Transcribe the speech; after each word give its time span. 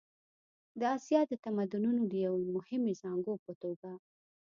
د 0.79 0.81
اسیا 0.95 1.21
د 1.31 1.33
تمدنونو 1.45 2.01
د 2.07 2.13
یوې 2.25 2.45
مهمې 2.55 2.93
زانګو 3.01 3.35
په 3.45 3.51
توګه. 3.61 3.91